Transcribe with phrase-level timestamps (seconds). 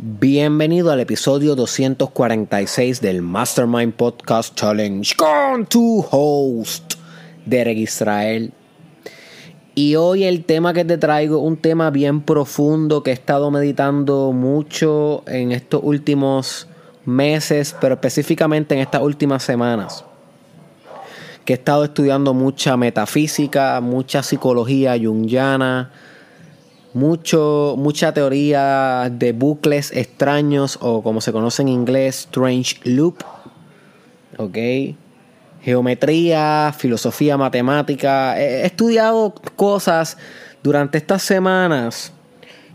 [0.00, 6.94] Bienvenido al episodio 246 del Mastermind Podcast Challenge con tu host,
[7.44, 8.52] Derek Israel.
[9.74, 14.30] Y hoy el tema que te traigo, un tema bien profundo que he estado meditando
[14.30, 16.68] mucho en estos últimos
[17.04, 20.04] meses, pero específicamente en estas últimas semanas.
[21.44, 25.90] Que he estado estudiando mucha metafísica, mucha psicología junguiana
[26.94, 33.22] mucho, mucha teoría de bucles extraños o como se conoce en inglés, strange loop.
[34.36, 34.56] ¿Ok?
[35.62, 38.40] Geometría, filosofía, matemática.
[38.40, 40.16] He estudiado cosas
[40.62, 42.12] durante estas semanas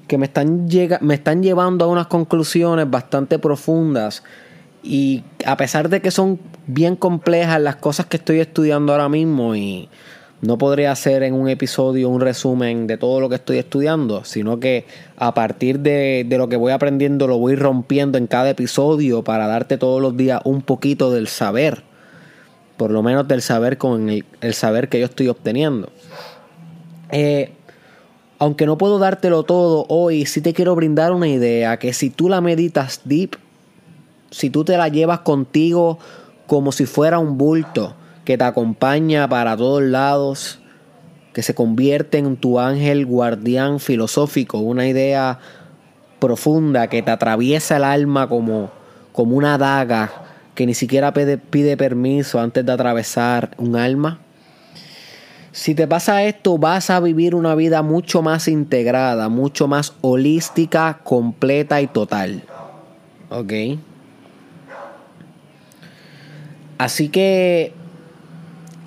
[0.08, 0.68] que me están,
[1.02, 4.24] me están llevando a unas conclusiones bastante profundas.
[4.84, 9.56] Y a pesar de que son bien complejas las cosas que estoy estudiando ahora mismo
[9.56, 9.90] y
[10.44, 14.60] no podría hacer en un episodio un resumen de todo lo que estoy estudiando, sino
[14.60, 14.86] que
[15.16, 19.78] a partir de, lo que voy aprendiendo lo voy rompiendo en cada episodio para darte
[19.78, 21.84] todos los días un poquito del saber,
[22.76, 25.88] por lo menos del saber con el, saber que yo estoy obteniendo.
[27.10, 27.54] Eh,
[28.38, 32.28] aunque no puedo dártelo todo hoy, sí te quiero brindar una idea que si tú
[32.28, 33.38] la meditas deep,
[34.30, 36.00] si tú te la llevas contigo
[36.48, 40.60] como si fuera un bulto, que te acompaña para todos lados,
[41.34, 45.40] que se convierte en tu ángel guardián filosófico, una idea
[46.20, 48.72] profunda que te atraviesa el alma como,
[49.12, 50.12] como una daga
[50.56, 54.20] que ni siquiera pide, pide permiso antes de atravesar un alma.
[55.52, 61.00] Si te pasa esto, vas a vivir una vida mucho más integrada, mucho más holística,
[61.04, 62.44] completa y total.
[63.30, 63.54] ¿Ok?
[66.78, 67.74] Así que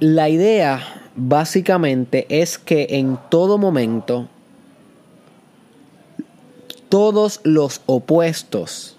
[0.01, 0.81] la idea
[1.17, 4.29] básicamente es que en todo momento
[6.89, 8.99] todos los opuestos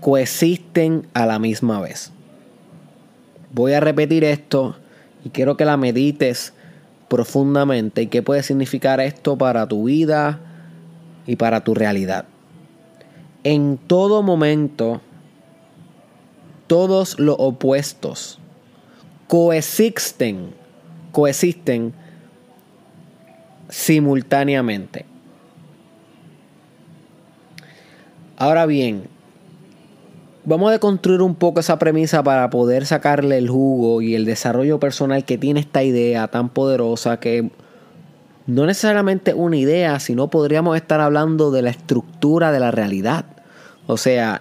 [0.00, 2.10] coexisten a la misma vez.
[3.52, 4.76] Voy a repetir esto
[5.24, 6.54] y quiero que la medites
[7.08, 10.40] profundamente y qué puede significar esto para tu vida
[11.26, 12.24] y para tu realidad.
[13.44, 15.00] En todo momento,
[16.66, 18.38] todos los opuestos
[19.28, 20.54] coexisten,
[21.12, 21.92] coexisten
[23.68, 25.04] simultáneamente.
[28.36, 29.04] Ahora bien,
[30.44, 34.80] vamos a construir un poco esa premisa para poder sacarle el jugo y el desarrollo
[34.80, 37.50] personal que tiene esta idea tan poderosa que
[38.46, 43.26] no necesariamente una idea, sino podríamos estar hablando de la estructura de la realidad.
[43.86, 44.40] O sea,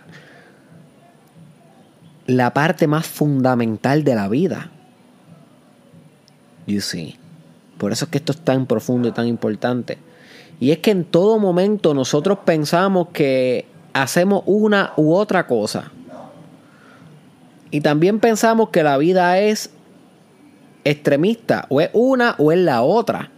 [2.25, 4.71] la parte más fundamental de la vida.
[6.67, 7.17] You see.
[7.77, 9.97] Por eso es que esto es tan profundo y tan importante.
[10.59, 15.91] Y es que en todo momento nosotros pensamos que hacemos una u otra cosa.
[17.71, 19.69] Y también pensamos que la vida es
[20.83, 21.65] extremista.
[21.69, 23.29] O es una o es la otra.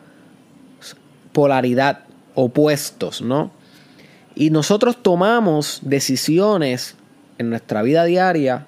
[1.34, 2.00] Polaridad,
[2.36, 3.52] opuestos, ¿no?
[4.36, 6.96] Y nosotros tomamos decisiones
[7.38, 8.66] en nuestra vida diaria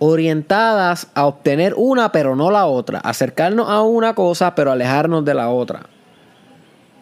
[0.00, 5.34] orientadas a obtener una pero no la otra, acercarnos a una cosa pero alejarnos de
[5.34, 5.82] la otra.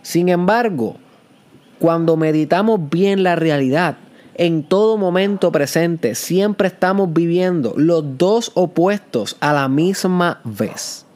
[0.03, 0.97] Sin embargo,
[1.79, 3.97] cuando meditamos bien la realidad,
[4.35, 11.08] en todo momento presente, siempre estamos viviendo los dos opuestos a la misma vez.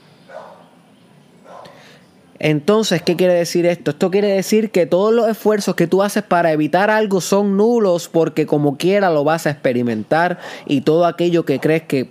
[2.44, 3.92] Entonces, ¿qué quiere decir esto?
[3.92, 8.08] Esto quiere decir que todos los esfuerzos que tú haces para evitar algo son nulos
[8.08, 12.10] porque como quiera lo vas a experimentar y todo aquello que crees que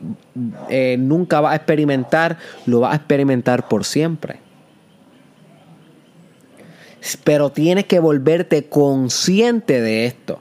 [0.70, 4.40] eh, nunca vas a experimentar, lo vas a experimentar por siempre.
[7.26, 10.40] Pero tienes que volverte consciente de esto.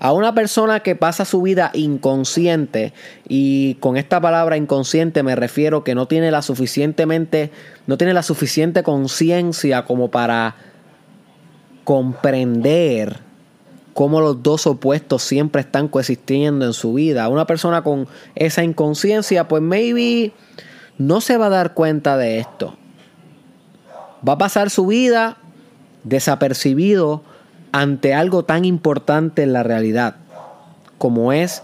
[0.00, 2.94] A una persona que pasa su vida inconsciente,
[3.28, 7.52] y con esta palabra inconsciente me refiero que no tiene la suficientemente,
[7.86, 10.56] no tiene la suficiente conciencia como para
[11.84, 13.18] comprender
[13.92, 17.28] cómo los dos opuestos siempre están coexistiendo en su vida.
[17.28, 20.32] Una persona con esa inconsciencia, pues maybe
[20.96, 22.74] no se va a dar cuenta de esto.
[24.26, 25.36] Va a pasar su vida
[26.04, 27.22] desapercibido
[27.72, 30.16] ante algo tan importante en la realidad,
[30.98, 31.62] como es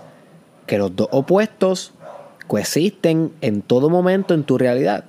[0.66, 1.92] que los dos opuestos
[2.46, 5.04] coexisten en todo momento en tu realidad.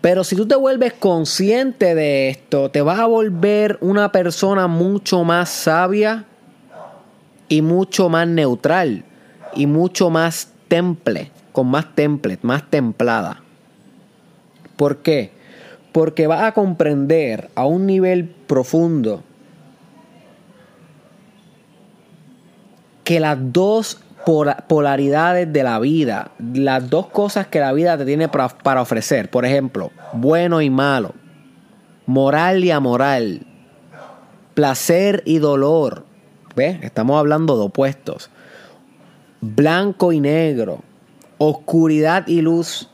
[0.00, 5.24] Pero si tú te vuelves consciente de esto, te vas a volver una persona mucho
[5.24, 6.24] más sabia
[7.48, 9.04] y mucho más neutral
[9.54, 13.42] y mucho más temple, con más temple, más templada.
[14.76, 15.32] ¿Por qué?
[15.92, 19.22] porque vas a comprender a un nivel profundo
[23.04, 24.00] que las dos
[24.68, 29.30] polaridades de la vida, las dos cosas que la vida te tiene para, para ofrecer,
[29.30, 31.14] por ejemplo, bueno y malo,
[32.06, 33.46] moral y amoral,
[34.54, 36.04] placer y dolor,
[36.54, 36.78] ¿ves?
[36.82, 38.30] Estamos hablando de opuestos,
[39.40, 40.82] blanco y negro,
[41.38, 42.89] oscuridad y luz,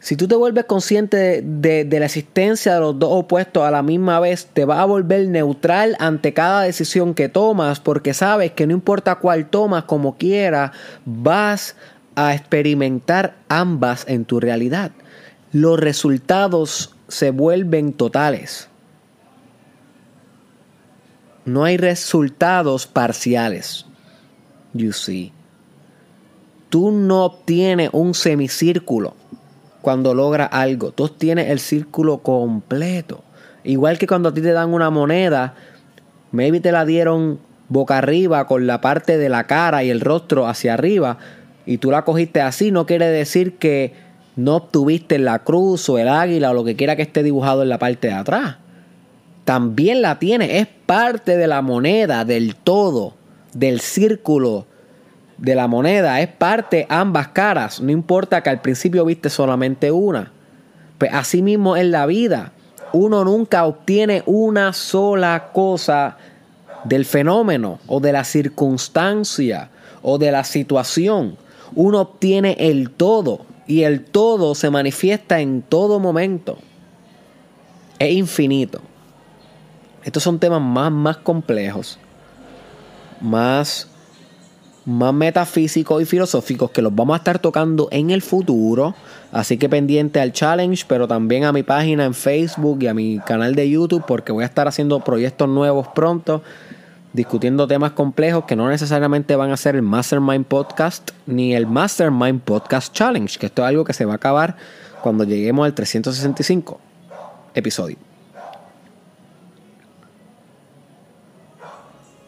[0.00, 4.20] Si tú te vuelves consciente de, la existencia de los dos opuestos a la misma
[4.20, 8.72] vez, te va a volver neutral ante cada decisión que tomas porque sabes que no
[8.72, 10.72] importa cuál tomas como quiera,
[11.04, 11.74] vas
[12.14, 14.92] a experimentar ambas en tu realidad.
[15.52, 18.68] Los resultados se vuelven totales.
[21.44, 23.86] No hay resultados parciales.
[24.74, 25.32] You see.
[26.68, 29.14] Tú no obtienes un semicírculo
[29.82, 30.92] cuando logra algo.
[30.92, 33.22] Tú tienes el círculo completo.
[33.64, 35.54] Igual que cuando a ti te dan una moneda,
[36.32, 37.38] maybe te la dieron
[37.68, 41.18] boca arriba con la parte de la cara y el rostro hacia arriba
[41.68, 43.92] y tú la cogiste así, no quiere decir que
[44.36, 47.68] no obtuviste la cruz o el águila o lo que quiera que esté dibujado en
[47.68, 48.56] la parte de atrás.
[49.44, 53.16] También la tienes, es parte de la moneda, del todo,
[53.52, 54.64] del círculo
[55.38, 60.32] de la moneda, es parte ambas caras, no importa que al principio viste solamente una.
[60.98, 62.52] Pues así mismo en la vida,
[62.92, 66.16] uno nunca obtiene una sola cosa
[66.84, 69.70] del fenómeno o de la circunstancia
[70.02, 71.36] o de la situación.
[71.74, 76.58] Uno obtiene el todo y el todo se manifiesta en todo momento.
[77.98, 78.80] Es infinito.
[80.02, 81.98] Estos son temas más, más complejos,
[83.20, 83.87] más
[84.88, 88.94] más metafísicos y filosóficos que los vamos a estar tocando en el futuro.
[89.30, 93.18] Así que pendiente al challenge, pero también a mi página en Facebook y a mi
[93.18, 96.42] canal de YouTube, porque voy a estar haciendo proyectos nuevos pronto,
[97.12, 102.40] discutiendo temas complejos que no necesariamente van a ser el Mastermind Podcast ni el Mastermind
[102.40, 104.56] Podcast Challenge, que esto es algo que se va a acabar
[105.02, 106.80] cuando lleguemos al 365
[107.54, 108.07] episodio.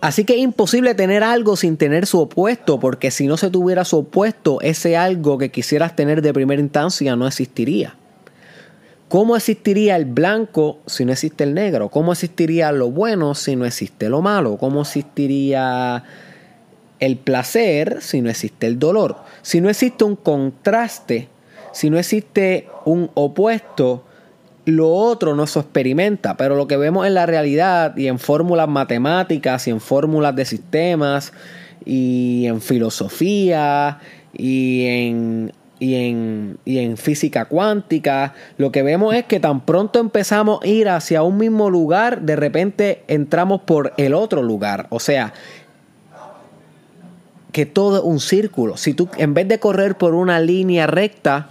[0.01, 3.85] Así que es imposible tener algo sin tener su opuesto, porque si no se tuviera
[3.85, 7.97] su opuesto, ese algo que quisieras tener de primera instancia no existiría.
[9.11, 11.91] ¿Cómo existiría el blanco si no existe el negro?
[11.91, 14.57] ¿Cómo existiría lo bueno si no existe lo malo?
[14.57, 16.05] ¿Cómo existiría
[17.01, 19.17] el placer si no existe el dolor?
[19.43, 21.29] Si no existe un contraste,
[21.73, 24.05] si no existe un opuesto,
[24.65, 28.69] lo otro no se experimenta, pero lo que vemos en la realidad y en fórmulas
[28.69, 31.33] matemáticas y en fórmulas de sistemas
[31.85, 33.99] y en filosofía
[34.33, 39.99] y en, y en, y en física cuántica, lo que vemos es que tan pronto
[39.99, 44.87] empezamos a ir hacia un mismo lugar, de repente entramos por el otro lugar.
[44.91, 45.33] O sea,
[47.53, 48.77] que todo es un círculo.
[48.77, 51.51] Si tú en vez de correr por una línea recta,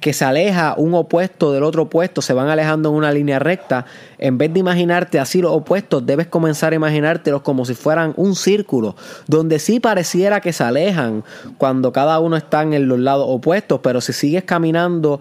[0.00, 3.86] que se aleja un opuesto del otro opuesto, se van alejando en una línea recta,
[4.18, 8.34] en vez de imaginarte así los opuestos, debes comenzar a imaginártelos como si fueran un
[8.34, 11.22] círculo, donde sí pareciera que se alejan
[11.58, 15.20] cuando cada uno está en los lados opuestos, pero si sigues caminando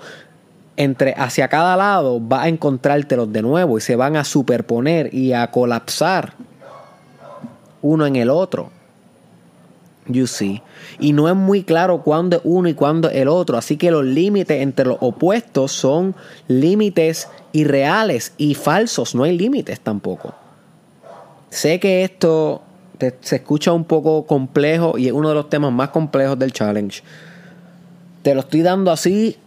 [0.78, 5.33] entre hacia cada lado, vas a encontrártelos de nuevo y se van a superponer y
[5.33, 6.33] a colapsar
[7.81, 8.79] uno en el otro.
[10.09, 10.61] You see.
[10.99, 13.57] Y no es muy claro cuándo es uno y cuándo es el otro.
[13.57, 16.16] Así que los límites entre los opuestos son
[16.47, 19.13] límites irreales y falsos.
[19.13, 20.33] No hay límites tampoco.
[21.49, 22.63] Sé que esto
[23.21, 27.04] se escucha un poco complejo y es uno de los temas más complejos del challenge.
[28.23, 29.37] Te lo estoy dando así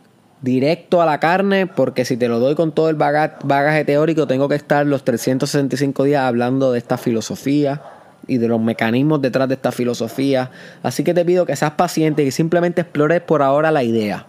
[0.40, 4.49] directo a la carne porque si te lo doy con todo el bagaje teórico tengo
[4.49, 7.81] que estar los 365 días hablando de esta filosofía
[8.26, 10.50] y de los mecanismos detrás de esta filosofía.
[10.83, 14.26] Así que te pido que seas paciente y simplemente explores por ahora la idea.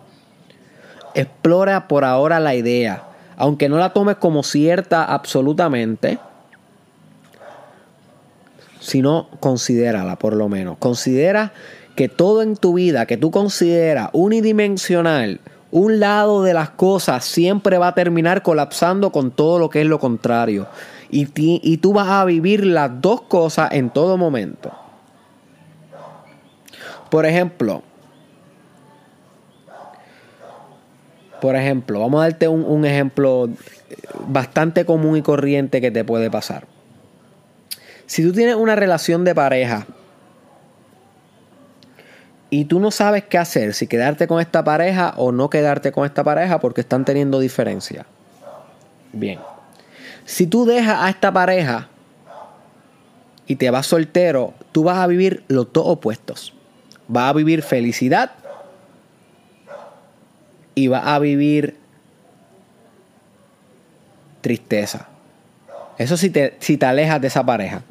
[1.14, 3.04] Explora por ahora la idea.
[3.38, 6.20] Aunque no la tomes como cierta absolutamente,
[8.80, 10.78] sino considérala por lo menos.
[10.78, 11.54] Considera
[11.96, 15.40] que todo en tu vida que tú consideras unidimensional,
[15.72, 19.88] un lado de las cosas siempre va a terminar colapsando con todo lo que es
[19.88, 20.68] lo contrario
[21.14, 24.72] y, tú vas a vivir las dos cosas en todo momento.
[27.10, 27.84] Por ejemplo,
[31.40, 33.50] por ejemplo, vamos a darte un, un, ejemplo
[34.28, 36.66] bastante común y corriente que te puede pasar.
[38.08, 39.86] Si tú tienes una relación de pareja
[42.50, 46.06] y tú no sabes qué hacer, si quedarte con esta pareja o no quedarte con
[46.06, 48.06] esta pareja porque están teniendo diferencia.
[49.12, 49.40] Bien.
[50.26, 51.90] Si tú dejas a esta pareja
[53.48, 56.54] y te vas soltero, tú vas a vivir los dos opuestos.
[57.08, 58.32] Vas a vivir felicidad
[60.76, 61.78] y vas a vivir
[64.42, 65.08] tristeza.
[65.98, 67.84] Eso si te, si te alejas de esa pareja.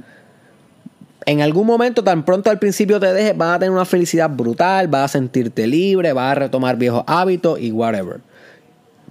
[1.24, 4.88] En algún momento, tan pronto al principio te dejes, vas a tener una felicidad brutal,
[4.88, 8.20] vas a sentirte libre, vas a retomar viejos hábitos y whatever.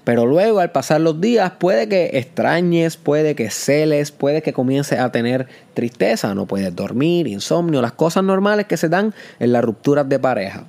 [0.03, 4.99] Pero luego, al pasar los días, puede que extrañes, puede que celes, puede que comiences
[4.99, 9.63] a tener tristeza, no puedes dormir, insomnio, las cosas normales que se dan en las
[9.63, 10.65] rupturas de pareja.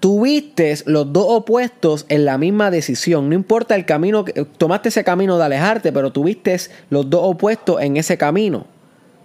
[0.00, 4.24] Tuviste los dos opuestos en la misma decisión, no importa el camino,
[4.58, 6.56] tomaste ese camino de alejarte, pero tuviste
[6.90, 8.66] los dos opuestos en ese camino.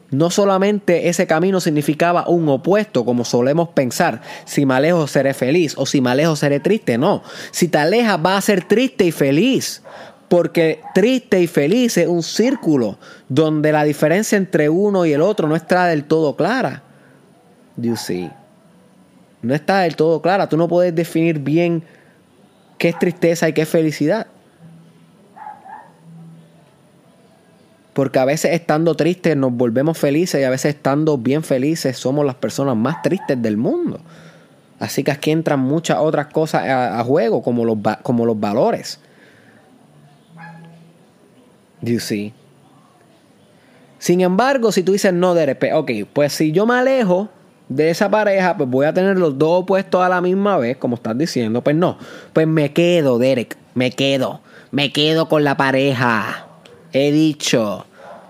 [0.10, 5.74] No solamente ese camino significaba un opuesto, como solemos pensar, si me alejo seré feliz
[5.78, 7.24] o si me alejo seré triste, no.
[7.52, 9.82] Si te alejas vas a ser triste y feliz,
[10.30, 12.98] porque triste y feliz es un círculo
[13.28, 16.84] donde la diferencia entre uno y el otro no está del todo clara.
[17.76, 18.32] You see.
[19.42, 21.84] No está del todo clara, tú no puedes definir bien
[22.78, 24.28] qué es tristeza y qué es felicidad.
[27.98, 32.24] Porque a veces estando tristes nos volvemos felices y a veces estando bien felices somos
[32.28, 34.00] las personas más tristes del mundo.
[34.78, 39.00] Así que aquí entran muchas otras cosas a, juego, como los, como los valores.
[41.82, 42.36] You see.
[43.98, 47.30] Sin embargo, si tú dices no, Derek, pues, ok, pues si yo me alejo
[47.68, 50.98] de esa pareja, pues voy a tener los dos opuestos a la misma vez, como
[50.98, 51.98] estás diciendo, pues no,
[52.34, 56.44] pues me quedo, Derek, me quedo, me quedo con la pareja.
[56.94, 57.87] He dicho,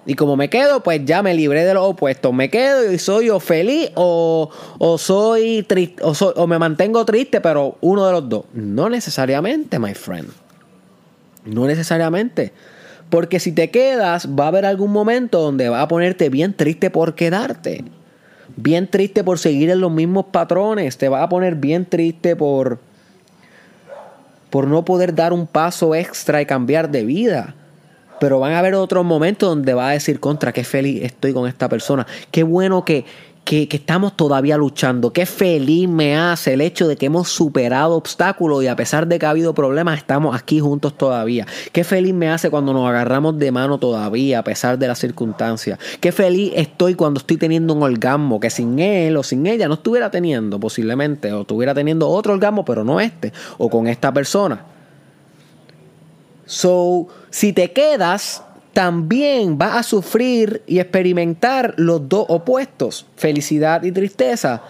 [0.09, 2.33] y como me quedo, pues ya me libré de los opuestos.
[2.33, 4.49] Me quedo y soy o feliz o,
[4.97, 8.45] soy triste o, o me mantengo triste, pero uno de los dos.
[8.53, 10.29] No necesariamente, my friend.
[11.43, 12.53] No necesariamente.
[13.09, 16.89] Porque si te quedas, va a haber algún momento donde va a ponerte bien triste
[16.89, 17.83] por quedarte.
[18.55, 20.97] Bien triste por seguir en los mismos patrones.
[20.97, 22.79] Te va a poner bien triste por,
[24.49, 27.55] por no poder dar un paso extra y cambiar de vida.
[28.19, 31.47] Pero van a haber otros momentos donde va a decir contra, qué feliz estoy con
[31.47, 32.07] esta persona.
[32.31, 33.05] Qué bueno que,
[33.47, 35.13] que, estamos todavía luchando.
[35.13, 39.17] Qué feliz me hace el hecho de que hemos superado obstáculos y a pesar de
[39.19, 41.47] que ha habido problemas, estamos aquí juntos todavía.
[41.71, 45.79] Qué feliz me hace cuando nos agarramos de mano todavía, a pesar de las circunstancias.
[46.01, 49.75] Qué feliz estoy cuando estoy teniendo un orgasmo que sin él o sin ella no
[49.75, 54.76] estuviera teniendo posiblemente, o estuviera teniendo otro orgasmo, pero no este, o con esta persona.
[56.47, 63.91] So, si te quedas, también vas a sufrir y experimentar los dos opuestos, felicidad y
[63.91, 64.61] tristeza.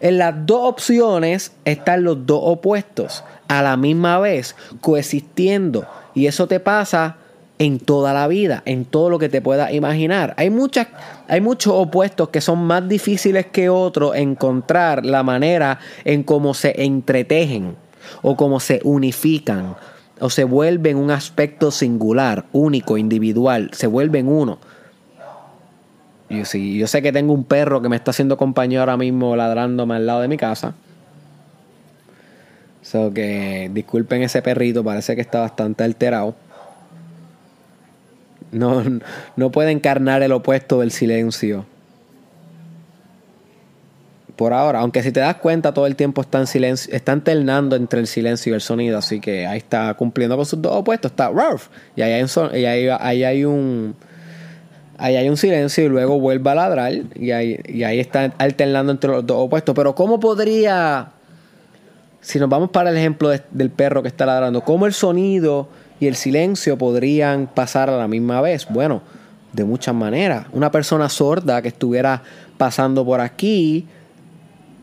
[0.00, 5.86] En las dos opciones están los dos opuestos a la misma vez, coexistiendo.
[6.14, 7.16] Y eso te pasa
[7.58, 10.32] en toda la vida, en todo lo que te puedas imaginar.
[10.38, 10.88] Hay, muchas,
[11.28, 16.82] hay muchos opuestos que son más difíciles que otros encontrar la manera en cómo se
[16.82, 17.76] entretejen
[18.22, 19.76] o cómo se unifican
[20.20, 24.58] o se vuelven un aspecto singular, único, individual, se vuelven uno.
[26.28, 29.36] Y si yo sé que tengo un perro que me está haciendo compañía ahora mismo
[29.36, 30.74] ladrándome al lado de mi casa.
[32.82, 36.34] So que disculpen ese perrito, parece que está bastante alterado.
[38.52, 38.82] No,
[39.36, 41.66] no puede encarnar el opuesto del silencio
[44.36, 44.80] por ahora.
[44.80, 48.06] Aunque si te das cuenta, todo el tiempo está en silencio, está alternando entre el
[48.06, 48.98] silencio y el sonido.
[48.98, 51.10] Así que ahí está cumpliendo con sus dos opuestos.
[51.10, 51.68] Está Ralph.
[51.96, 53.96] Y ahí hay un, y ahí, hay un
[54.98, 56.92] ahí hay un silencio y luego vuelve a ladrar.
[57.14, 59.74] Y ahí, y ahí está alternando entre los dos opuestos.
[59.74, 61.08] Pero ¿cómo podría,
[62.20, 66.06] si nos vamos para el ejemplo del perro que está ladrando, cómo el sonido y
[66.08, 68.66] el silencio podrían pasar a la misma vez?
[68.68, 69.00] Bueno,
[69.54, 70.46] de muchas maneras.
[70.52, 72.22] Una persona sorda que estuviera
[72.58, 73.86] pasando por aquí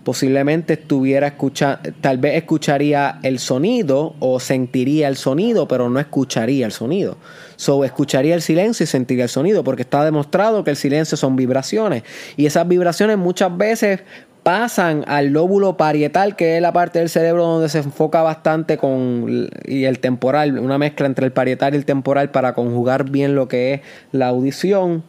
[0.03, 6.65] posiblemente estuviera escuchando, tal vez escucharía el sonido o sentiría el sonido, pero no escucharía
[6.65, 7.17] el sonido.
[7.55, 11.35] So, escucharía el silencio y sentiría el sonido, porque está demostrado que el silencio son
[11.35, 12.03] vibraciones.
[12.35, 14.01] Y esas vibraciones muchas veces
[14.43, 19.49] pasan al lóbulo parietal, que es la parte del cerebro donde se enfoca bastante con
[19.65, 23.47] y el temporal, una mezcla entre el parietal y el temporal para conjugar bien lo
[23.47, 23.81] que es
[24.11, 25.03] la audición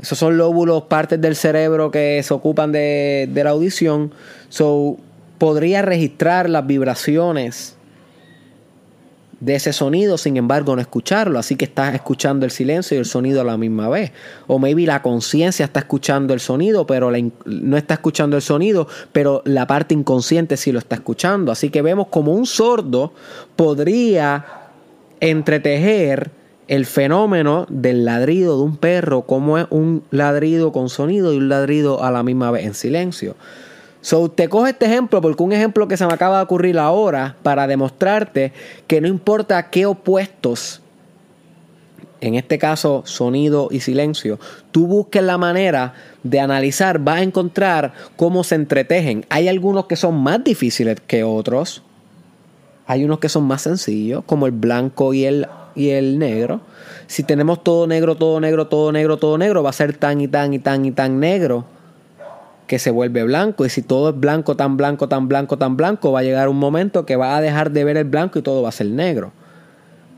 [0.00, 4.12] esos son lóbulos, partes del cerebro que se ocupan de, la audición.
[4.48, 4.96] So,
[5.38, 7.76] podría registrar las vibraciones
[9.40, 13.06] de ese sonido, sin embargo no escucharlo, así que estás escuchando el silencio y el
[13.06, 14.12] sonido a la misma vez.
[14.46, 17.10] O maybe la conciencia está escuchando el sonido, pero
[17.46, 21.52] no está escuchando el sonido, pero la parte inconsciente sí lo está escuchando.
[21.52, 23.12] Así que vemos como un sordo
[23.56, 24.44] podría
[25.20, 26.39] entretejer
[26.70, 31.48] el fenómeno del ladrido de un perro, como es un ladrido con sonido y un
[31.48, 33.34] ladrido a la misma vez en silencio.
[34.02, 37.34] So, te coge este ejemplo porque un ejemplo que se me acaba de ocurrir ahora
[37.42, 38.52] para demostrarte
[38.86, 40.80] que no importa qué opuestos,
[42.20, 44.38] en este caso sonido y silencio,
[44.70, 49.26] tú busques la manera de analizar, vas a encontrar cómo se entretejen.
[49.28, 51.82] Hay algunos que son más difíciles que otros.
[52.86, 55.46] Hay unos que son más sencillos, como el blanco y el,
[55.80, 56.60] y el negro.
[57.06, 60.28] Si tenemos todo negro, todo negro, todo negro, todo negro, va a ser tan y
[60.28, 61.64] tan y tan y tan negro
[62.66, 63.64] que se vuelve blanco.
[63.64, 66.58] Y si todo es blanco, tan blanco, tan blanco, tan blanco, va a llegar un
[66.58, 69.32] momento que va a dejar de ver el blanco y todo va a ser negro.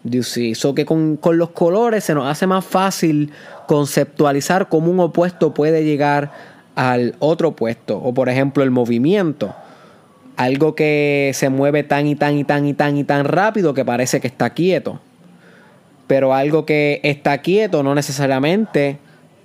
[0.04, 0.54] You see?
[0.54, 3.32] So que con, con los colores se nos hace más fácil
[3.66, 6.32] conceptualizar cómo un opuesto puede llegar
[6.74, 7.98] al otro opuesto.
[7.98, 9.54] O por ejemplo el movimiento.
[10.36, 13.84] Algo que se mueve tan y tan y tan y tan y tan rápido que
[13.84, 15.00] parece que está quieto.
[16.06, 18.98] Pero algo que está quieto no necesariamente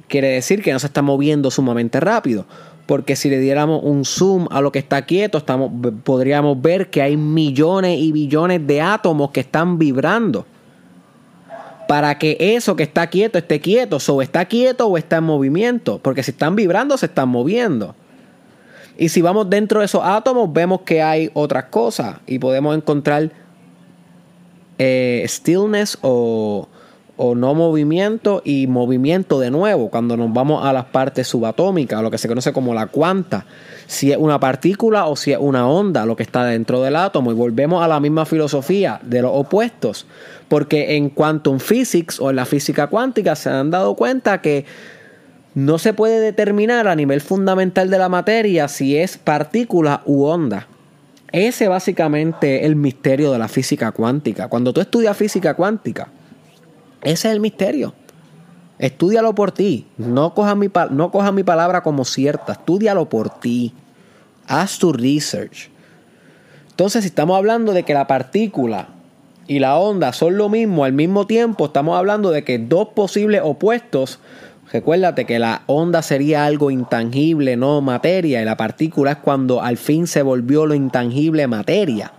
[0.07, 2.45] quiere decir que no se está moviendo sumamente rápido
[2.87, 5.71] porque si le diéramos un zoom a lo que está quieto, estamos,
[6.03, 10.45] podríamos ver que hay millones y billones de átomos que están vibrando.
[11.87, 15.99] Para que eso que está quieto esté quieto, o está quieto o está en movimiento,
[16.01, 17.93] porque si están vibrando se están moviendo.
[18.97, 23.31] Y si vamos dentro de esos átomos, vemos que hay otras cosas y podemos encontrar
[24.77, 26.67] eh, stillness o
[27.17, 32.11] o no movimiento y movimiento de nuevo cuando nos vamos a las partes subatómicas, lo
[32.11, 33.45] que se conoce como la cuanta,
[33.87, 37.31] si es una partícula o si es una onda lo que está dentro del átomo
[37.31, 40.05] y volvemos a la misma filosofía de los opuestos,
[40.47, 44.65] porque en quantum physics o en la física cuántica se han dado cuenta que
[45.55, 50.67] no se puede determinar a nivel fundamental de la materia si es partícula u onda.
[51.31, 54.47] Ese básicamente es el misterio de la física cuántica.
[54.47, 56.09] Cuando tú estudias física cuántica,
[57.01, 57.93] ese es el misterio.
[58.79, 59.87] Estudialo por ti.
[59.97, 62.53] No mi, no mi palabra como cierta.
[62.53, 63.73] Estudialo por ti.
[64.47, 65.69] Haz tu research.
[66.69, 68.89] Entonces, si estamos hablando de que la partícula
[69.47, 73.41] y la onda son lo mismo al mismo tiempo, estamos hablando de que dos posibles
[73.43, 74.19] opuestos.
[74.71, 79.77] Recuérdate que la onda sería algo intangible, no materia, y la partícula es cuando al
[79.77, 82.11] fin se volvió lo intangible materia.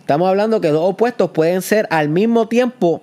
[0.00, 3.02] Estamos hablando que dos opuestos pueden ser al mismo tiempo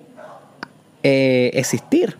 [1.02, 2.16] eh, existir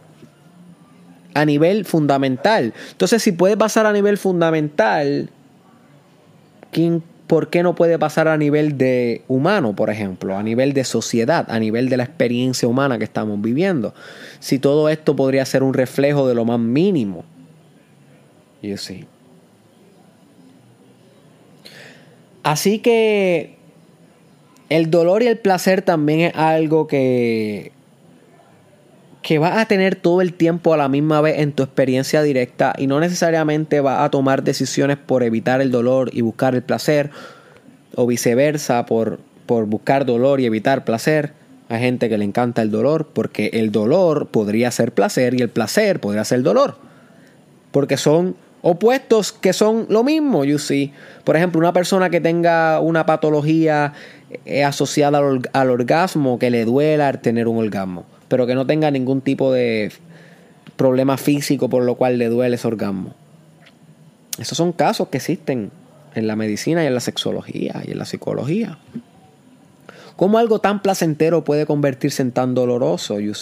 [1.35, 2.73] a nivel fundamental.
[2.93, 5.29] Entonces, si puede pasar a nivel fundamental,
[7.31, 10.37] ¿por qué no puede pasar a nivel de humano, por ejemplo?
[10.37, 13.95] A nivel de sociedad, a nivel de la experiencia humana que estamos viviendo.
[14.40, 17.25] Si todo esto podría ser un reflejo de lo más mínimo.
[18.77, 19.07] See.
[22.43, 23.55] Así que
[24.69, 27.71] el dolor y el placer también es algo que
[29.31, 32.73] que vas a tener todo el tiempo a la misma vez en tu experiencia directa
[32.77, 37.11] y no necesariamente vas a tomar decisiones por evitar el dolor y buscar el placer
[37.95, 41.33] o viceversa por, por buscar dolor y evitar placer.
[41.69, 45.49] Hay gente que le encanta el dolor porque el dolor podría ser placer y el
[45.49, 46.79] placer podría ser dolor.
[47.71, 50.93] Porque son opuestos que son lo mismo, you see.
[51.23, 53.93] Por ejemplo, una persona que tenga una patología
[54.45, 55.21] eh, asociada
[55.53, 59.90] al, orgasmo que le duela tener un orgasmo pero que no tenga ningún tipo de
[60.77, 63.12] problema físico por lo cual le duele ese orgasmo.
[64.38, 65.73] Esos son casos que existen
[66.14, 68.79] en la medicina y en la sexología y en la psicología.
[70.14, 73.33] ¿Cómo algo tan placentero puede convertirse en tan doloroso, you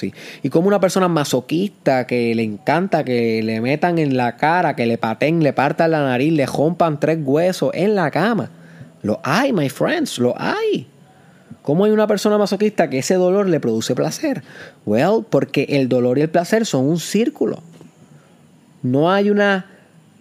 [0.43, 4.87] Y como una persona masoquista que le encanta que le metan en la cara, que
[4.87, 8.51] le paten, le partan la nariz, le rompan tres huesos en la cama.
[9.03, 10.87] Lo hay, my friends, lo hay.
[11.69, 14.43] ¿Cómo hay una persona masoquista que ese dolor le produce placer?
[14.87, 17.59] Well, porque el dolor y el placer son un círculo.
[18.83, 19.67] No hay una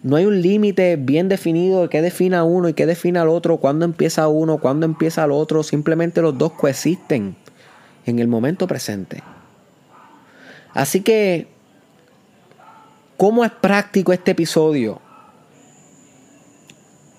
[0.03, 3.59] no hay un límite bien definido de qué defina uno y qué define al otro,
[3.59, 7.37] cuándo empieza uno, cuándo empieza el otro, simplemente los dos coexisten
[8.05, 9.23] en el momento presente.
[10.73, 11.47] Así que
[13.15, 14.99] ¿cómo es práctico este episodio?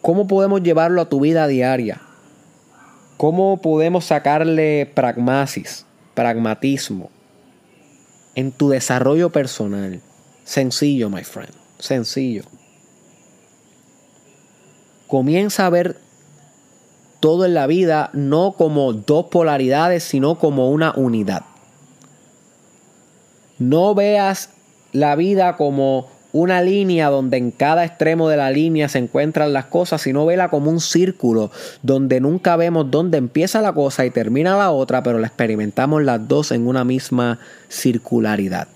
[0.02, 2.02] ¿Cómo podemos llevarlo a tu vida diaria?
[3.18, 7.10] ¿Cómo podemos sacarle pragmasis, pragmatismo
[8.36, 10.00] en tu desarrollo personal?
[10.44, 12.44] Sencillo, my friend, sencillo.
[15.08, 15.96] Comienza a ver
[17.18, 21.42] todo en la vida no como dos polaridades, sino como una unidad.
[23.58, 24.50] No veas
[24.92, 29.66] la vida como una línea donde en cada extremo de la línea se encuentran las
[29.66, 31.50] cosas, sino vela como un círculo
[31.82, 36.28] donde nunca vemos dónde empieza la cosa y termina la otra, pero la experimentamos las
[36.28, 37.38] dos en una misma
[37.68, 38.68] circularidad.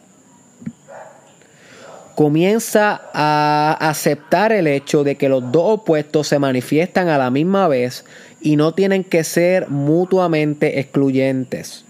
[2.15, 7.69] Comienza a aceptar el hecho de que los dos opuestos se manifiestan a la misma
[7.69, 8.05] vez
[8.41, 11.85] y no tienen que ser mutuamente excluyentes.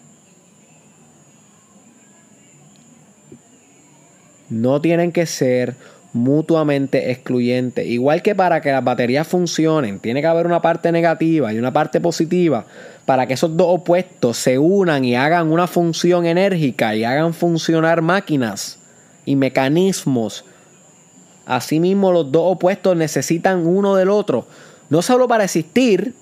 [4.53, 5.75] No tienen que ser
[6.12, 7.87] mutuamente excluyentes.
[7.87, 11.73] Igual que para que las baterías funcionen, tiene que haber una parte negativa y una
[11.73, 12.67] parte positiva
[13.07, 18.03] para que esos dos opuestos se unan y hagan una función enérgica y hagan funcionar
[18.03, 18.79] máquinas
[19.25, 20.45] y mecanismos.
[21.47, 24.47] Asimismo, los dos opuestos necesitan uno del otro,
[24.91, 26.15] no solo para existir,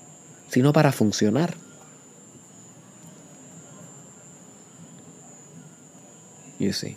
[0.49, 1.53] sino para funcionar.
[6.59, 6.95] You see.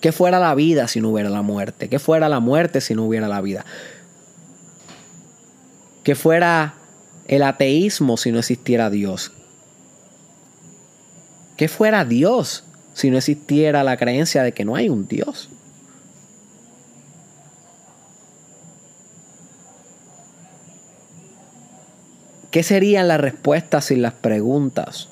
[0.00, 1.88] ¿Qué fuera la vida si no hubiera la muerte?
[1.88, 3.66] ¿Qué fuera la muerte si no hubiera la vida?
[6.02, 6.74] ¿Qué fuera
[7.28, 9.32] el ateísmo si no existiera Dios?
[11.58, 15.50] ¿Qué fuera Dios si no existiera la creencia de que no hay un Dios?
[22.50, 25.08] ¿Qué serían las respuestas sin las preguntas?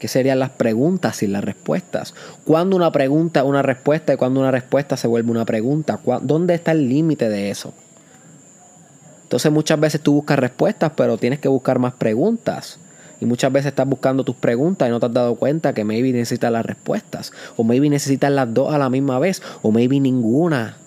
[0.00, 2.14] ¿Qué serían las preguntas y las respuestas?
[2.46, 6.00] ¿Cuándo una pregunta es una respuesta y cuándo una respuesta se vuelve una pregunta?
[6.22, 7.74] ¿Dónde está el límite de eso?
[9.24, 12.78] Entonces muchas veces tú buscas respuestas, pero tienes que buscar más preguntas.
[13.20, 16.12] Y muchas veces estás buscando tus preguntas y no te has dado cuenta que maybe
[16.12, 17.30] necesitas las respuestas.
[17.58, 19.42] O maybe necesitas las dos a la misma vez.
[19.60, 20.78] O maybe ninguna.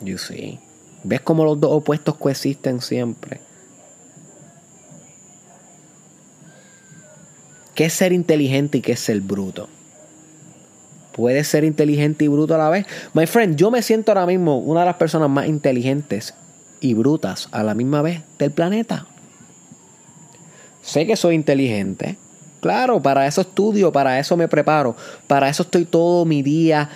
[0.00, 0.58] You see.
[1.04, 3.40] ¿Ves cómo los dos opuestos coexisten siempre?
[7.76, 9.68] ¿Qué es ser inteligente y qué es ser bruto?
[11.12, 12.86] ¿Puedes ser inteligente y bruto a la vez?
[13.12, 16.34] My friend, yo me siento ahora mismo una de las personas más inteligentes
[16.80, 19.06] y brutas a la misma vez del planeta.
[20.80, 22.16] Sé que soy inteligente.
[22.60, 26.88] Claro, para eso estudio, para eso me preparo, para eso estoy todo mi día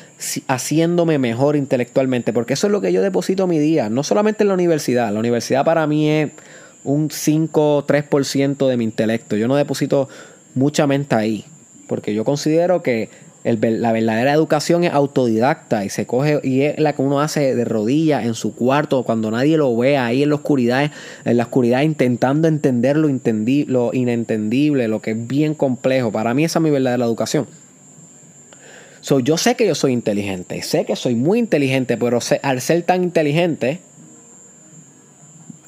[0.48, 4.48] haciéndome mejor intelectualmente, porque eso es lo que yo deposito mi día, no solamente en
[4.48, 5.12] la universidad.
[5.12, 6.30] La universidad para mí es
[6.84, 9.36] un 5 3% de mi intelecto.
[9.36, 10.08] Yo no deposito
[10.54, 11.44] mucha mente ahí.
[11.86, 13.08] Porque yo considero que
[13.44, 17.64] la verdadera educación es autodidacta y se coge y es la que uno hace de
[17.64, 20.90] rodillas en su cuarto cuando nadie lo ve ahí en la oscuridad,
[21.24, 26.12] en la oscuridad intentando entender lo, lo inentendible, lo que es bien complejo.
[26.12, 27.46] Para mí esa es mi verdadera educación.
[29.00, 32.82] So, yo sé que yo soy inteligente, sé que soy muy inteligente, pero al ser
[32.82, 33.80] tan inteligente,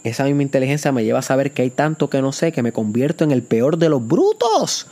[0.05, 2.73] esa misma inteligencia me lleva a saber que hay tanto que no sé que me
[2.73, 4.87] convierto en el peor de los brutos.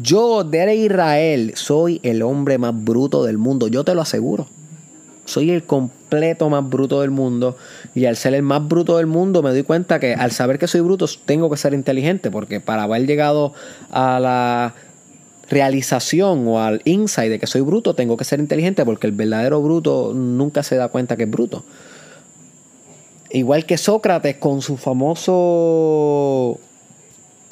[0.00, 4.48] Yo, de Israel, soy el hombre más bruto del mundo, yo te lo aseguro.
[5.24, 7.56] Soy el completo más bruto del mundo
[7.94, 10.66] y al ser el más bruto del mundo me doy cuenta que al saber que
[10.66, 13.52] soy bruto tengo que ser inteligente porque para haber llegado
[13.90, 14.74] a la
[15.50, 19.60] realización o al insight de que soy bruto tengo que ser inteligente porque el verdadero
[19.60, 21.62] bruto nunca se da cuenta que es bruto.
[23.30, 26.58] Igual que Sócrates con su famoso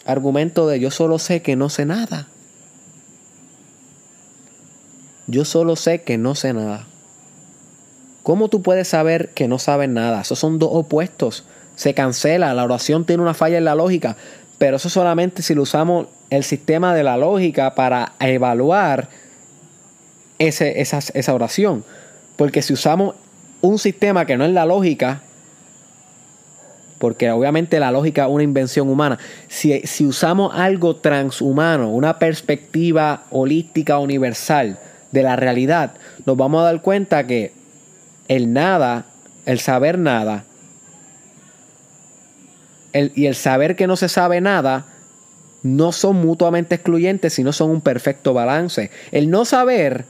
[0.07, 2.29] argumento de yo solo sé que no sé nada.
[5.27, 6.87] Yo solo sé que no sé nada.
[8.23, 10.23] ¿Cómo tú puedes saber que no sabes nada?
[10.23, 11.45] Esos son dos opuestos.
[11.75, 14.17] Se cancela, la oración tiene una falla en la lógica,
[14.59, 19.11] pero eso solamente si lo usamos el sistema de la lógica para evaluar
[20.39, 21.85] ese, esa, esa oración.
[22.37, 23.15] Porque si usamos
[23.61, 25.23] un sistema que no es la lógica,
[26.99, 29.19] porque obviamente la lógica es una invención humana.
[29.49, 34.79] Si, usamos algo transhumano, una perspectiva holística universal
[35.13, 37.53] de la realidad, nos vamos a dar cuenta que
[38.29, 39.07] el nada,
[39.45, 40.45] el saber nada,
[42.93, 44.87] el, y el saber que no se sabe nada,
[45.63, 48.91] no son mutuamente excluyentes, sino son un perfecto balance.
[49.13, 50.07] El no saber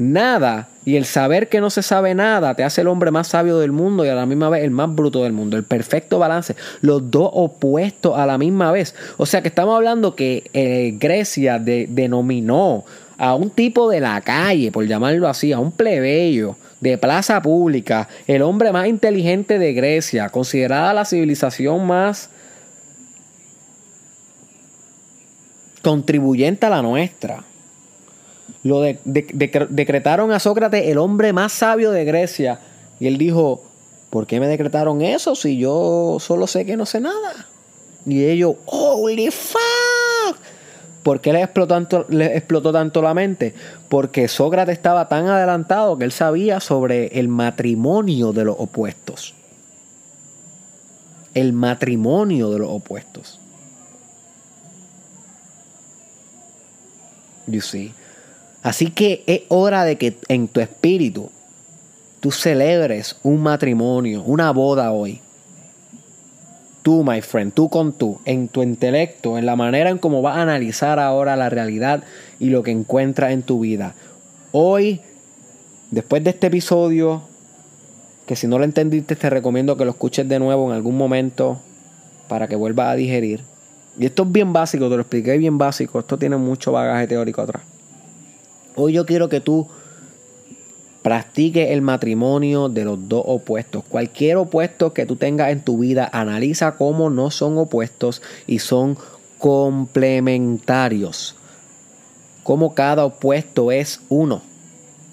[0.00, 3.58] nada y el saber que no se sabe nada te hace el hombre más sabio
[3.58, 5.56] del mundo y a la misma vez el más bruto del mundo.
[5.56, 6.56] El perfecto balance.
[6.80, 8.94] Los dos opuestos a la misma vez.
[9.18, 12.84] O sea que estamos hablando que eh, Grecia denominó
[13.18, 18.08] a un tipo de la calle, por llamarlo así, a un plebeyo de plaza pública,
[18.26, 22.30] el hombre más inteligente de Grecia, considerada la civilización más
[25.82, 27.44] contribuyente a la nuestra
[28.62, 32.60] lo decretaron a Sócrates el hombre más sabio de Grecia.
[32.98, 33.62] Y él dijo,
[34.10, 37.46] ¿por qué me decretaron eso si yo solo sé que no sé nada?
[38.06, 40.36] Y ellos, holy fuck.
[41.02, 43.54] ¿Por qué le explotó, tanto, le explotó tanto la mente?
[43.88, 49.34] Porque Sócrates estaba tan adelantado que él sabía sobre el matrimonio de los opuestos.
[51.32, 53.38] El matrimonio de los opuestos.
[57.46, 57.94] You see.
[58.62, 61.30] Así que es hora de que en tu espíritu
[62.20, 65.20] tú celebres un matrimonio, una boda hoy.
[66.82, 70.36] Tú, my friend, tú con tú, en tu intelecto, en la manera en cómo vas
[70.36, 72.04] a analizar ahora la realidad
[72.38, 73.94] y lo que encuentras en tu vida.
[74.52, 75.00] Hoy,
[75.90, 77.22] después de este episodio,
[78.26, 81.60] que si no lo entendiste te recomiendo que lo escuches de nuevo en algún momento
[82.28, 83.42] para que vuelvas a digerir.
[83.98, 87.42] Y esto es bien básico, te lo expliqué bien básico, esto tiene mucho bagaje teórico
[87.42, 87.62] atrás.
[88.76, 89.68] Hoy yo quiero que tú
[91.02, 93.82] practiques el matrimonio de los dos opuestos.
[93.84, 98.98] Cualquier opuesto que tú tengas en tu vida, analiza cómo no son opuestos y son
[99.38, 101.36] complementarios.
[102.42, 104.42] Cómo cada opuesto es uno.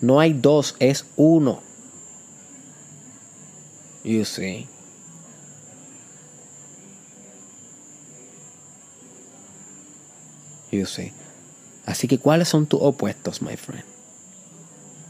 [0.02, 1.62] No hay dos, es uno.
[4.04, 4.68] You see.
[10.72, 11.12] You see.
[11.88, 13.86] Así que, ¿cuáles son tus opuestos, my friend?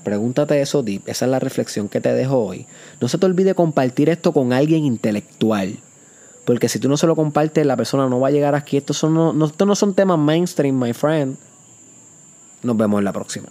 [0.03, 1.01] Pregúntate eso deep.
[1.07, 2.67] Esa es la reflexión que te dejo hoy.
[3.01, 5.79] No se te olvide compartir esto con alguien intelectual.
[6.45, 8.77] Porque si tú no se lo compartes, la persona no va a llegar aquí.
[8.77, 11.35] Estos, son, no, estos no son temas mainstream, my friend.
[12.61, 13.49] Nos vemos en la próxima.